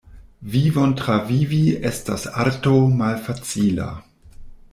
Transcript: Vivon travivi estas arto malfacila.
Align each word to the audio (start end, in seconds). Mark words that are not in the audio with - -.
Vivon 0.53 0.95
travivi 1.01 1.59
estas 1.91 2.25
arto 2.45 2.75
malfacila. 3.03 3.93